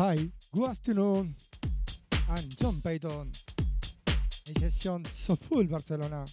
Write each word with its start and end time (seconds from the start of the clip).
Hi, 0.00 0.16
good 0.54 0.70
afternoon. 0.70 1.36
I'm 2.30 2.48
John 2.58 2.80
Payton. 2.80 3.30
En 4.46 4.54
sesión 4.58 5.04
Soful 5.04 5.66
Barcelona. 5.66 6.24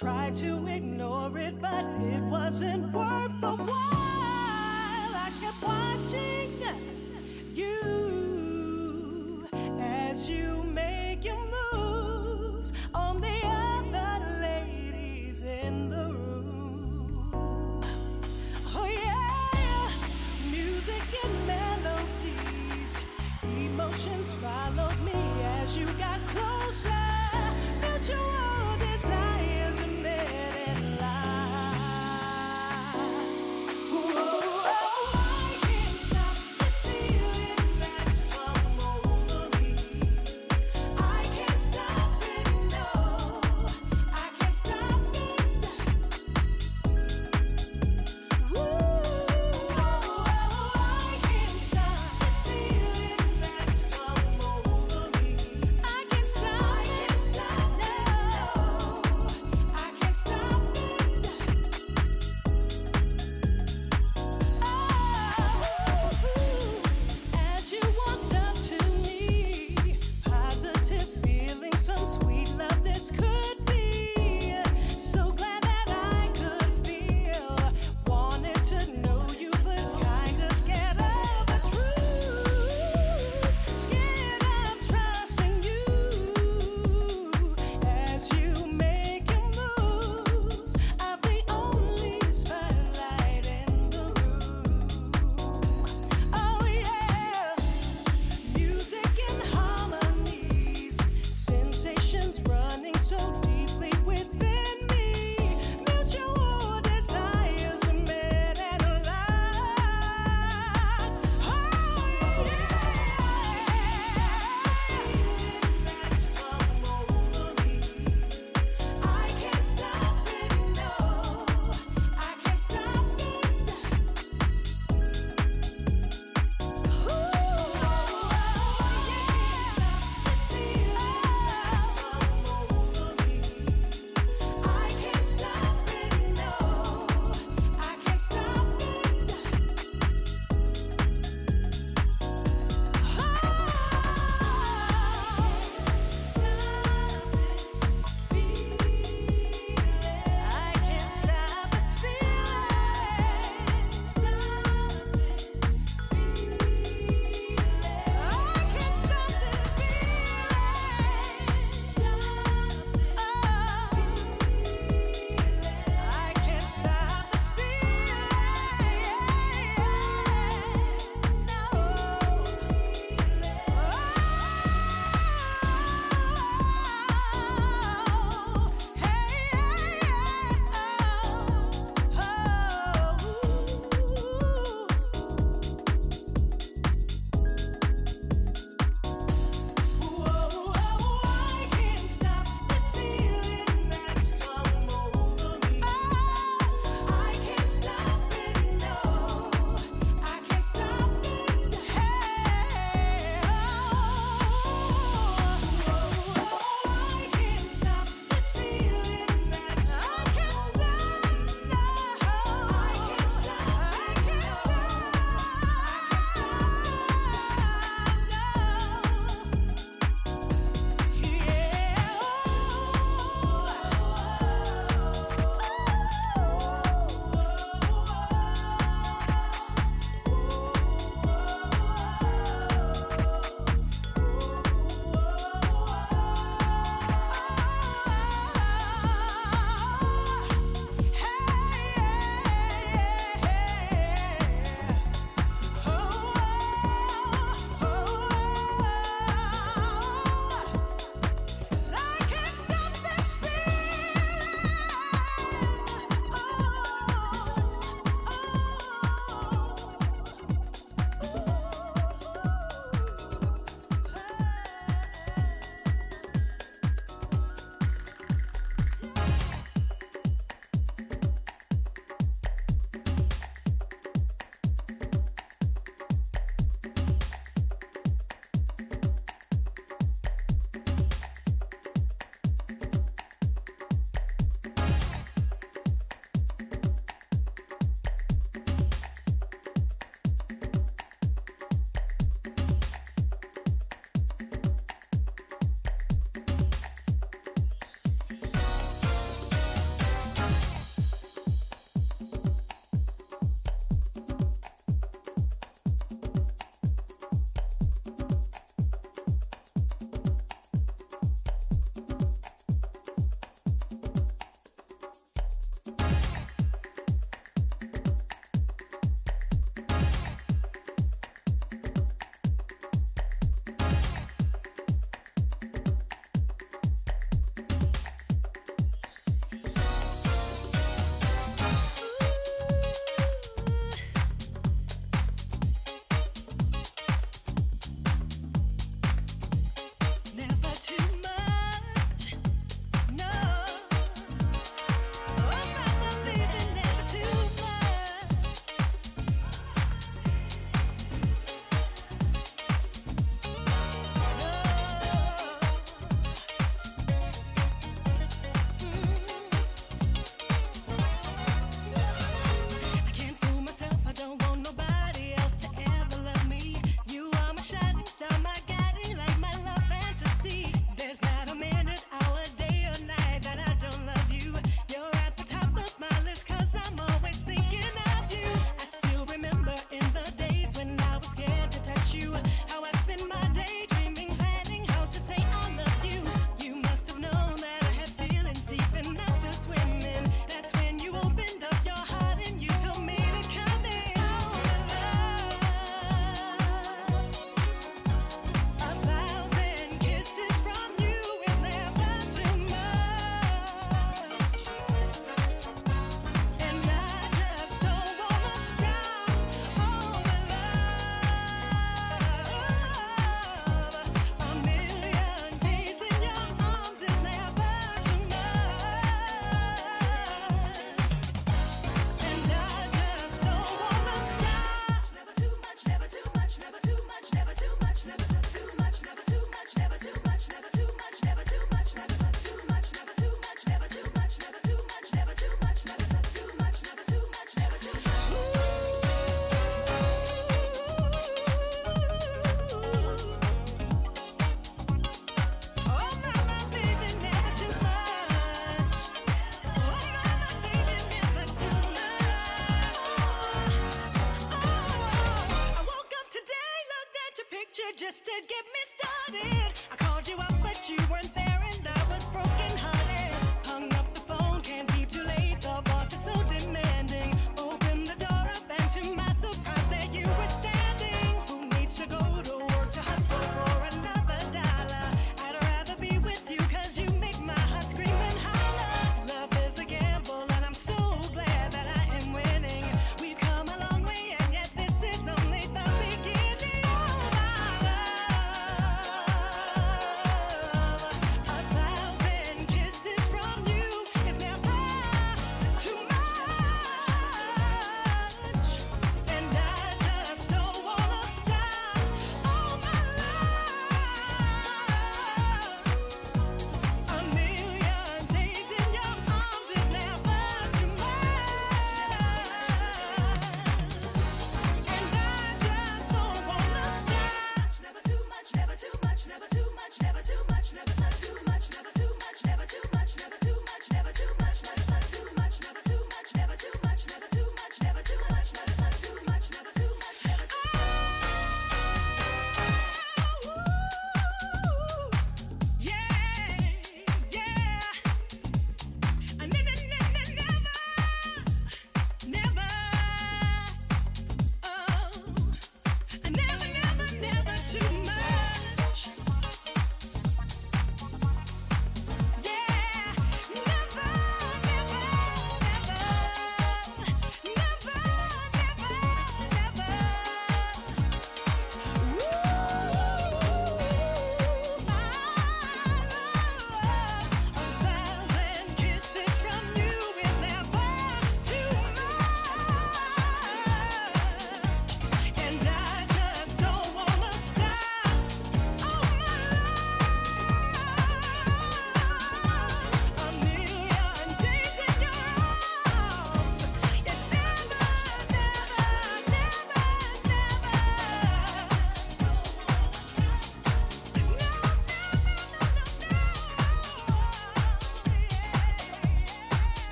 Try 0.00 0.30
to 0.30 0.66
ignore 0.66 1.36
it, 1.36 1.60
but 1.60 1.84
it 2.00 2.22
wasn't 2.22 2.90
worth 2.90 3.38
the 3.42 3.50
while. 3.50 3.99